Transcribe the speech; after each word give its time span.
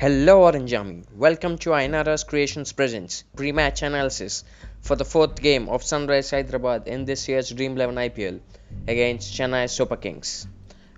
Hello 0.00 0.44
Orange 0.44 0.72
Army, 0.72 1.02
welcome 1.14 1.58
to 1.58 1.72
INRS 1.78 2.26
Creations 2.26 2.72
Presents 2.72 3.24
pre-match 3.36 3.82
analysis 3.82 4.44
for 4.80 4.96
the 4.96 5.04
fourth 5.04 5.42
game 5.42 5.68
of 5.68 5.82
Sunrise 5.82 6.30
Hyderabad 6.30 6.88
in 6.88 7.04
this 7.04 7.28
year's 7.28 7.50
Dream 7.50 7.72
11 7.72 7.96
IPL 7.96 8.40
against 8.88 9.34
Chennai 9.34 9.68
Super 9.68 9.96
Kings. 9.96 10.46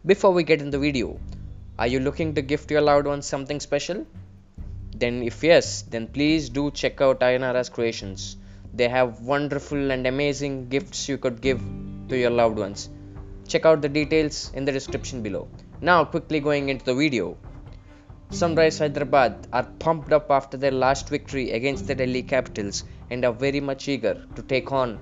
Before 0.06 0.30
we 0.30 0.44
get 0.44 0.60
in 0.60 0.70
the 0.70 0.78
video, 0.78 1.18
are 1.80 1.88
you 1.88 1.98
looking 1.98 2.36
to 2.36 2.42
gift 2.42 2.70
your 2.70 2.80
loved 2.80 3.08
ones 3.08 3.26
something 3.26 3.58
special? 3.58 4.06
Then 4.94 5.24
if 5.24 5.42
yes, 5.42 5.82
then 5.82 6.06
please 6.06 6.48
do 6.48 6.70
check 6.70 7.00
out 7.00 7.18
INRS 7.18 7.72
Creations. 7.72 8.36
They 8.72 8.88
have 8.88 9.18
wonderful 9.22 9.90
and 9.90 10.06
amazing 10.06 10.68
gifts 10.68 11.08
you 11.08 11.18
could 11.18 11.40
give 11.40 11.60
to 12.08 12.16
your 12.16 12.30
loved 12.30 12.56
ones. 12.56 12.88
Check 13.48 13.66
out 13.66 13.82
the 13.82 13.88
details 13.88 14.52
in 14.54 14.64
the 14.64 14.70
description 14.70 15.24
below. 15.24 15.48
Now 15.80 16.04
quickly 16.04 16.38
going 16.38 16.68
into 16.68 16.84
the 16.84 16.94
video. 16.94 17.36
Sunrise 18.32 18.78
Hyderabad 18.78 19.46
are 19.52 19.64
pumped 19.78 20.10
up 20.10 20.30
after 20.30 20.56
their 20.56 20.70
last 20.70 21.10
victory 21.10 21.50
against 21.50 21.86
the 21.86 21.94
Delhi 21.94 22.22
Capitals 22.22 22.84
and 23.10 23.26
are 23.26 23.32
very 23.32 23.60
much 23.60 23.88
eager 23.88 24.26
to 24.34 24.42
take 24.42 24.72
on 24.72 24.98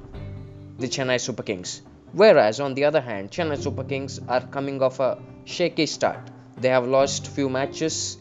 the 0.79 0.89
Chennai 0.89 1.21
Super 1.21 1.45
Kings. 1.45 1.83
Whereas 2.13 2.59
on 2.59 2.75
the 2.75 2.85
other 2.87 3.01
hand, 3.01 3.31
Chennai 3.31 3.63
Super 3.63 3.85
Kings 3.85 4.19
are 4.27 4.41
coming 4.41 4.83
off 4.83 4.99
a 4.99 5.17
shaky 5.45 5.87
start. 5.87 6.19
They 6.57 6.71
have 6.71 6.89
lost 6.89 7.29
few 7.29 7.49
matches 7.49 8.19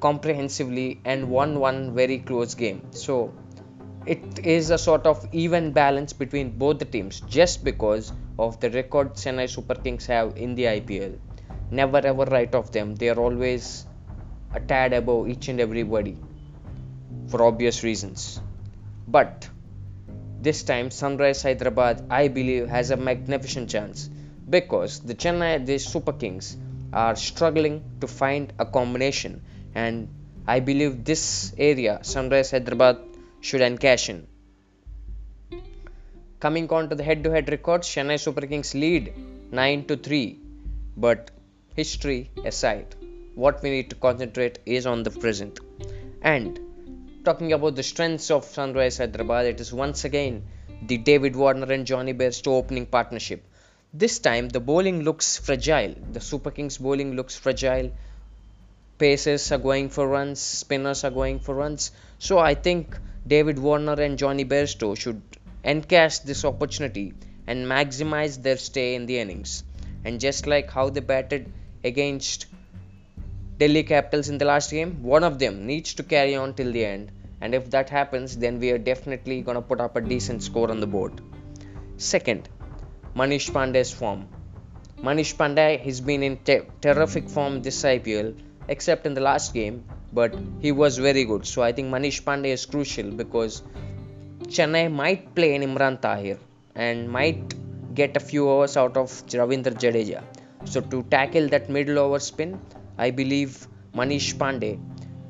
comprehensively 0.00 1.00
and 1.04 1.30
won 1.30 1.60
one 1.60 1.94
very 1.94 2.18
close 2.18 2.56
game. 2.56 2.82
So 2.90 3.32
it 4.06 4.44
is 4.44 4.70
a 4.70 4.78
sort 4.78 5.06
of 5.06 5.24
even 5.30 5.70
balance 5.70 6.12
between 6.12 6.58
both 6.58 6.80
the 6.80 6.84
teams 6.84 7.20
just 7.28 7.62
because 7.62 8.12
of 8.40 8.58
the 8.58 8.70
record 8.70 9.14
Chennai 9.14 9.48
Super 9.48 9.76
Kings 9.76 10.04
have 10.06 10.36
in 10.36 10.56
the 10.56 10.64
IPL. 10.64 11.16
Never 11.70 11.98
ever 11.98 12.24
write 12.24 12.56
off 12.56 12.72
them. 12.72 12.96
They 12.96 13.08
are 13.08 13.20
always 13.20 13.86
a 14.52 14.60
tad 14.60 14.92
above 14.92 15.28
each 15.28 15.48
and 15.48 15.60
everybody 15.60 16.16
for 17.28 17.42
obvious 17.44 17.82
reasons. 17.84 18.40
But 19.06 19.48
this 20.40 20.62
time, 20.62 20.90
Sunrise 20.90 21.42
Hyderabad, 21.42 22.06
I 22.10 22.28
believe, 22.28 22.68
has 22.68 22.90
a 22.90 22.96
magnificent 22.96 23.70
chance 23.70 24.08
because 24.48 25.00
the 25.00 25.14
Chennai, 25.14 25.64
the 25.64 25.78
Super 25.78 26.12
Kings, 26.12 26.56
are 26.92 27.14
struggling 27.14 27.82
to 28.00 28.06
find 28.08 28.52
a 28.58 28.64
combination, 28.64 29.42
and 29.74 30.08
I 30.46 30.60
believe 30.60 31.04
this 31.04 31.54
area, 31.56 32.00
Sunrise 32.02 32.50
Hyderabad, 32.50 32.98
should 33.40 33.60
encash 33.60 34.08
in. 34.08 34.26
Coming 36.40 36.68
on 36.70 36.88
to 36.88 36.94
the 36.96 37.04
head-to-head 37.04 37.48
records, 37.50 37.86
Chennai 37.86 38.18
Super 38.18 38.46
Kings 38.46 38.74
lead 38.74 39.12
9 39.52 39.84
to 39.84 39.96
3, 39.96 40.38
but 40.96 41.30
history 41.76 42.30
aside 42.44 42.96
what 43.34 43.62
we 43.62 43.70
need 43.70 43.90
to 43.90 43.96
concentrate 43.96 44.58
is 44.66 44.86
on 44.86 45.02
the 45.02 45.10
present. 45.10 45.60
And 46.22 46.58
talking 47.24 47.52
about 47.52 47.76
the 47.76 47.82
strengths 47.82 48.30
of 48.30 48.44
Sunrise 48.44 48.98
Hyderabad, 48.98 49.46
it 49.46 49.60
is 49.60 49.72
once 49.72 50.04
again 50.04 50.44
the 50.82 50.98
David 50.98 51.36
Warner 51.36 51.72
and 51.72 51.86
Jonny 51.86 52.14
Bairstow 52.14 52.52
opening 52.52 52.86
partnership. 52.86 53.44
This 53.92 54.18
time 54.18 54.48
the 54.48 54.60
bowling 54.60 55.02
looks 55.02 55.36
fragile. 55.36 55.94
The 56.12 56.20
Super 56.20 56.50
Kings 56.50 56.78
bowling 56.78 57.16
looks 57.16 57.36
fragile. 57.36 57.92
Pacers 58.98 59.50
are 59.52 59.58
going 59.58 59.88
for 59.88 60.06
runs, 60.06 60.40
spinners 60.40 61.04
are 61.04 61.10
going 61.10 61.40
for 61.40 61.54
runs. 61.54 61.92
So 62.18 62.38
I 62.38 62.54
think 62.54 62.98
David 63.26 63.58
Warner 63.58 64.00
and 64.00 64.18
Jonny 64.18 64.44
Bairstow 64.44 64.96
should 64.96 65.22
encash 65.64 66.22
this 66.22 66.44
opportunity 66.44 67.14
and 67.46 67.66
maximize 67.66 68.42
their 68.42 68.56
stay 68.56 68.94
in 68.94 69.06
the 69.06 69.18
innings. 69.18 69.64
And 70.04 70.20
just 70.20 70.46
like 70.46 70.70
how 70.70 70.90
they 70.90 71.00
batted 71.00 71.52
against 71.84 72.46
Delhi 73.60 73.82
Capitals 73.82 74.30
in 74.30 74.38
the 74.38 74.46
last 74.46 74.70
game, 74.70 75.02
one 75.02 75.22
of 75.22 75.38
them 75.38 75.66
needs 75.66 75.92
to 75.92 76.02
carry 76.02 76.34
on 76.34 76.54
till 76.54 76.72
the 76.72 76.82
end. 76.82 77.12
And 77.42 77.54
if 77.54 77.68
that 77.72 77.90
happens, 77.90 78.38
then 78.38 78.58
we 78.58 78.70
are 78.70 78.78
definitely 78.78 79.42
going 79.42 79.56
to 79.56 79.60
put 79.60 79.82
up 79.82 79.96
a 79.96 80.00
decent 80.00 80.42
score 80.42 80.70
on 80.70 80.80
the 80.80 80.86
board. 80.86 81.20
Second, 81.98 82.48
Manish 83.14 83.50
Pandey's 83.50 83.92
form. 83.92 84.26
Manish 85.02 85.34
Pandey 85.36 85.78
has 85.80 86.00
been 86.00 86.22
in 86.22 86.38
te- 86.38 86.62
terrific 86.80 87.28
form 87.28 87.60
this 87.60 87.82
IPL, 87.82 88.34
except 88.68 89.04
in 89.04 89.12
the 89.12 89.20
last 89.20 89.52
game, 89.52 89.84
but 90.14 90.34
he 90.60 90.72
was 90.72 90.96
very 90.96 91.26
good. 91.26 91.46
So 91.46 91.60
I 91.60 91.72
think 91.72 91.92
Manish 91.92 92.22
Pandey 92.22 92.52
is 92.58 92.64
crucial 92.64 93.10
because 93.10 93.62
Chennai 94.44 94.90
might 94.90 95.34
play 95.34 95.54
in 95.54 95.60
Imran 95.60 96.00
Tahir 96.00 96.38
and 96.74 97.10
might 97.10 97.54
get 97.94 98.16
a 98.16 98.20
few 98.20 98.48
overs 98.48 98.78
out 98.78 98.96
of 98.96 99.10
Ravindra 99.26 99.74
Jadeja. 99.84 100.22
So 100.64 100.80
to 100.80 101.02
tackle 101.04 101.48
that 101.48 101.68
middle 101.68 101.98
over 101.98 102.18
spin, 102.18 102.58
I 103.06 103.10
believe 103.10 103.66
Manish 103.94 104.34
Pandey 104.40 104.78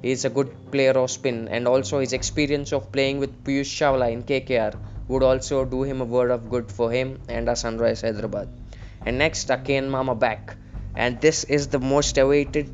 is 0.03 0.25
a 0.25 0.31
good 0.31 0.50
player 0.72 0.92
of 0.92 1.10
spin 1.10 1.47
and 1.48 1.69
also 1.69 2.00
his 2.00 2.12
experience 2.12 2.72
of 2.72 2.91
playing 2.91 3.19
with 3.20 3.44
Piyush 3.44 3.75
Chawla 3.78 4.10
in 4.10 4.25
KKR 4.25 4.75
would 5.06 5.22
also 5.22 5.64
do 5.64 5.82
him 5.84 6.00
a 6.00 6.04
word 6.04 6.32
of 6.32 6.50
good 6.50 6.72
for 6.72 6.91
him 6.91 7.20
and 7.28 7.48
a 7.48 7.54
Sunrise 7.54 8.00
Hyderabad. 8.00 8.48
And 9.06 9.19
next, 9.19 9.50
Kane 9.64 9.88
Mama 9.88 10.16
back. 10.16 10.56
And 10.97 11.20
this 11.20 11.44
is 11.44 11.69
the 11.69 11.78
most 11.78 12.19
awaited 12.19 12.70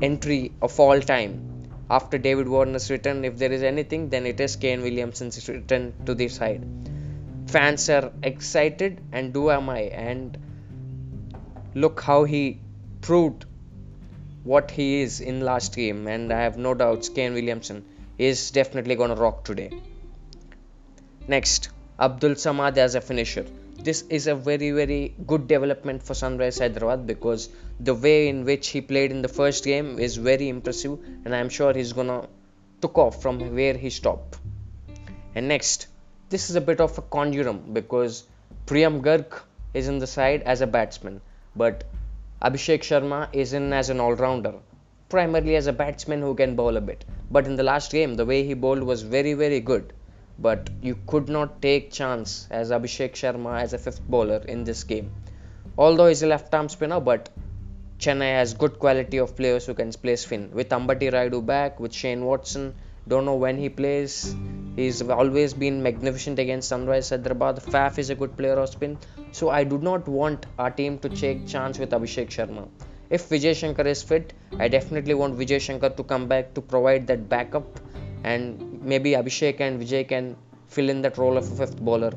entry 0.00 0.52
of 0.62 0.78
all 0.78 1.00
time. 1.00 1.32
After 1.90 2.16
David 2.16 2.48
Warner's 2.48 2.90
return, 2.92 3.24
if 3.24 3.38
there 3.38 3.50
is 3.50 3.64
anything, 3.64 4.08
then 4.08 4.24
it 4.24 4.38
is 4.38 4.54
Kane 4.54 4.82
Williamson's 4.82 5.48
return 5.48 5.92
to 6.06 6.14
the 6.14 6.28
side. 6.28 6.64
Fans 7.48 7.88
are 7.90 8.12
excited, 8.22 9.00
and 9.10 9.32
do 9.32 9.50
am 9.50 9.68
I. 9.68 9.80
And 10.08 10.38
look 11.74 12.02
how 12.02 12.24
he 12.24 12.60
proved 13.00 13.46
what 14.50 14.70
he 14.70 15.02
is 15.02 15.20
in 15.20 15.40
last 15.48 15.76
game, 15.76 16.06
and 16.06 16.32
I 16.32 16.40
have 16.42 16.56
no 16.56 16.72
doubts 16.82 17.08
Kane 17.16 17.34
Williamson 17.34 17.84
is 18.16 18.50
definitely 18.50 18.94
going 19.00 19.10
to 19.14 19.16
rock 19.22 19.44
today. 19.44 19.70
Next, 21.34 21.68
Abdul 22.00 22.36
Samad 22.42 22.78
as 22.78 22.94
a 22.94 23.02
finisher. 23.02 23.44
This 23.88 24.00
is 24.18 24.26
a 24.26 24.34
very 24.34 24.70
very 24.70 25.14
good 25.32 25.46
development 25.48 26.02
for 26.02 26.14
Sunrise 26.14 26.58
Hyderabad 26.58 27.06
because 27.06 27.50
the 27.88 27.94
way 28.06 28.28
in 28.28 28.44
which 28.46 28.68
he 28.68 28.80
played 28.80 29.10
in 29.16 29.20
the 29.20 29.32
first 29.40 29.64
game 29.64 29.98
is 29.98 30.16
very 30.16 30.48
impressive, 30.48 30.98
and 31.24 31.34
I'm 31.34 31.50
sure 31.58 31.74
he's 31.74 31.92
gonna 31.92 32.18
took 32.80 32.96
off 33.04 33.20
from 33.20 33.38
where 33.60 33.76
he 33.84 33.90
stopped. 33.90 34.38
And 35.34 35.48
next, 35.48 35.88
this 36.30 36.48
is 36.48 36.56
a 36.56 36.66
bit 36.72 36.80
of 36.80 36.96
a 36.96 37.02
conjurum 37.02 37.74
because 37.74 38.24
Priyam 38.66 39.00
Garg 39.02 39.40
is 39.74 39.88
in 39.88 39.98
the 39.98 40.12
side 40.18 40.42
as 40.54 40.62
a 40.62 40.66
batsman, 40.78 41.20
but 41.54 41.84
Abhishek 42.40 42.82
Sharma 42.82 43.28
is 43.32 43.52
in 43.52 43.72
as 43.72 43.90
an 43.90 43.98
all 43.98 44.14
rounder, 44.14 44.54
primarily 45.08 45.56
as 45.56 45.66
a 45.66 45.72
batsman 45.72 46.20
who 46.20 46.36
can 46.36 46.54
bowl 46.54 46.76
a 46.76 46.80
bit. 46.80 47.04
But 47.32 47.46
in 47.46 47.56
the 47.56 47.64
last 47.64 47.90
game, 47.90 48.14
the 48.14 48.24
way 48.24 48.44
he 48.44 48.54
bowled 48.54 48.84
was 48.84 49.02
very, 49.02 49.34
very 49.34 49.58
good. 49.58 49.92
But 50.38 50.70
you 50.80 50.96
could 51.08 51.28
not 51.28 51.60
take 51.60 51.90
chance 51.90 52.46
as 52.48 52.70
Abhishek 52.70 53.14
Sharma 53.14 53.60
as 53.60 53.72
a 53.72 53.78
fifth 53.78 54.02
bowler 54.02 54.40
in 54.46 54.62
this 54.62 54.84
game. 54.84 55.10
Although 55.76 56.06
he's 56.06 56.22
a 56.22 56.28
left 56.28 56.54
arm 56.54 56.68
spinner, 56.68 57.00
but 57.00 57.28
Chennai 57.98 58.34
has 58.34 58.54
good 58.54 58.78
quality 58.78 59.18
of 59.18 59.34
players 59.34 59.66
who 59.66 59.74
can 59.74 59.90
play 59.90 60.14
spin. 60.14 60.52
With 60.52 60.68
Ambati 60.68 61.10
Rayudu 61.10 61.44
back, 61.44 61.80
with 61.80 61.92
Shane 61.92 62.24
Watson, 62.24 62.76
don't 63.08 63.24
know 63.24 63.34
when 63.34 63.58
he 63.58 63.68
plays. 63.68 64.32
He's 64.78 65.02
always 65.02 65.54
been 65.54 65.82
magnificent 65.82 66.38
against 66.38 66.68
Sunrise 66.68 67.08
Hyderabad. 67.10 67.56
Faf 67.56 67.98
is 67.98 68.10
a 68.10 68.14
good 68.14 68.36
player 68.36 68.58
of 68.64 68.68
spin. 68.68 68.96
So 69.32 69.50
I 69.50 69.64
do 69.64 69.78
not 69.78 70.06
want 70.06 70.46
our 70.56 70.70
team 70.70 70.98
to 71.00 71.08
take 71.08 71.48
chance 71.48 71.80
with 71.80 71.90
Abhishek 71.90 72.28
Sharma. 72.28 72.68
If 73.10 73.28
Vijay 73.28 73.56
Shankar 73.56 73.88
is 73.88 74.04
fit, 74.04 74.34
I 74.56 74.68
definitely 74.68 75.14
want 75.14 75.36
Vijay 75.36 75.60
Shankar 75.60 75.90
to 75.90 76.04
come 76.04 76.28
back 76.28 76.54
to 76.54 76.60
provide 76.60 77.08
that 77.08 77.28
backup 77.28 77.80
and 78.22 78.80
maybe 78.80 79.14
Abhishek 79.22 79.58
and 79.58 79.82
Vijay 79.82 80.06
can 80.06 80.36
fill 80.68 80.90
in 80.90 81.02
that 81.02 81.18
role 81.18 81.36
of 81.36 81.50
a 81.50 81.56
fifth 81.56 81.80
bowler. 81.80 82.12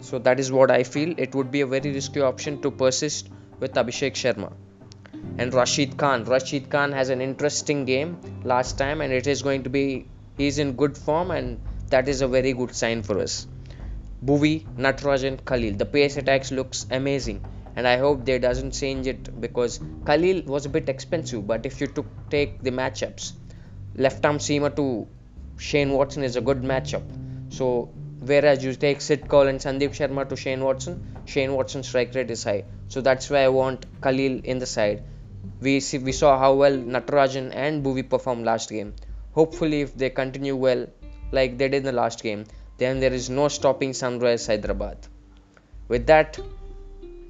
So 0.00 0.18
that 0.18 0.40
is 0.40 0.50
what 0.50 0.72
I 0.72 0.82
feel. 0.82 1.14
It 1.16 1.32
would 1.36 1.52
be 1.52 1.60
a 1.60 1.66
very 1.66 1.92
risky 1.92 2.20
option 2.20 2.60
to 2.62 2.72
persist 2.72 3.30
with 3.60 3.74
Abhishek 3.74 4.14
Sharma 4.24 4.52
and 5.38 5.54
Rashid 5.54 5.96
Khan. 5.96 6.24
Rashid 6.24 6.70
Khan 6.70 6.90
has 6.90 7.08
an 7.08 7.20
interesting 7.20 7.84
game 7.84 8.18
last 8.42 8.78
time, 8.78 9.00
and 9.00 9.12
it 9.12 9.28
is 9.28 9.42
going 9.42 9.62
to 9.62 9.70
be 9.70 10.06
he's 10.38 10.58
in 10.58 10.72
good 10.72 10.96
form, 10.96 11.30
and 11.30 11.60
that 11.90 12.08
is 12.08 12.22
a 12.22 12.28
very 12.28 12.52
good 12.52 12.74
sign 12.74 13.02
for 13.02 13.18
us. 13.18 13.46
Bhuvi, 14.24 14.66
Natarajan, 14.76 15.44
Khalil. 15.44 15.76
The 15.76 15.84
pace 15.84 16.16
attacks 16.16 16.50
looks 16.50 16.86
amazing, 16.90 17.44
and 17.76 17.86
I 17.86 17.98
hope 17.98 18.24
they 18.24 18.38
doesn't 18.38 18.72
change 18.72 19.06
it 19.06 19.40
because 19.40 19.78
Khalil 20.06 20.42
was 20.46 20.64
a 20.64 20.68
bit 20.68 20.88
expensive. 20.88 21.46
But 21.46 21.66
if 21.66 21.80
you 21.82 21.88
took 21.88 22.06
take 22.30 22.62
the 22.62 22.70
matchups, 22.70 23.32
left 23.94 24.24
arm 24.24 24.38
seamer 24.38 24.74
to 24.76 25.06
Shane 25.58 25.92
Watson 25.92 26.22
is 26.22 26.36
a 26.36 26.40
good 26.40 26.62
matchup. 26.62 27.04
So 27.50 27.90
whereas 28.32 28.64
you 28.64 28.74
take 28.74 29.00
Sid 29.00 29.28
Kaul 29.28 29.48
and 29.48 29.60
Sandeep 29.60 29.94
Sharma 30.00 30.28
to 30.30 30.36
Shane 30.36 30.64
Watson, 30.64 30.98
Shane 31.26 31.52
Watson's 31.52 31.88
strike 31.88 32.14
rate 32.14 32.30
is 32.30 32.44
high. 32.44 32.64
So 32.88 33.00
that's 33.00 33.30
why 33.30 33.44
I 33.44 33.48
want 33.48 33.86
Khalil 34.00 34.40
in 34.44 34.58
the 34.58 34.66
side 34.66 35.04
we 35.60 35.80
see, 35.80 35.98
we 35.98 36.12
saw 36.12 36.38
how 36.38 36.54
well 36.54 36.76
Natarajan 36.76 37.52
and 37.54 37.84
Bhuvi 37.84 38.08
performed 38.08 38.44
last 38.44 38.70
game. 38.70 38.94
Hopefully, 39.38 39.80
if 39.86 39.94
they 40.02 40.10
continue 40.10 40.56
well 40.56 40.86
like 41.30 41.58
they 41.58 41.68
did 41.68 41.78
in 41.78 41.84
the 41.84 41.92
last 41.92 42.22
game, 42.22 42.44
then 42.78 42.98
there 43.02 43.12
is 43.12 43.30
no 43.30 43.46
stopping 43.48 43.92
Sunrise 43.92 44.46
Hyderabad. 44.48 44.98
With 45.88 46.06
that, 46.06 46.38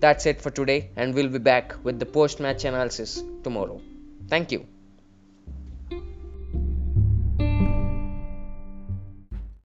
that's 0.01 0.25
it 0.27 0.41
for 0.41 0.51
today, 0.51 0.91
and 0.97 1.15
we'll 1.15 1.29
be 1.29 1.39
back 1.39 1.75
with 1.85 1.99
the 1.99 2.07
post 2.07 2.41
match 2.41 2.65
analysis 2.65 3.23
tomorrow. 3.45 3.81
Thank 4.29 4.53
you. 4.53 4.67